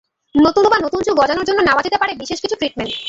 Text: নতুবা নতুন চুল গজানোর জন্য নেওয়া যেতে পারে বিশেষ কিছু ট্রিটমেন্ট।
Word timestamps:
নতুবা 0.35 0.77
নতুন 0.85 0.99
চুল 1.05 1.15
গজানোর 1.15 1.47
জন্য 1.47 1.59
নেওয়া 1.61 1.85
যেতে 1.85 1.97
পারে 1.97 2.11
বিশেষ 2.21 2.37
কিছু 2.41 2.55
ট্রিটমেন্ট। 2.55 2.91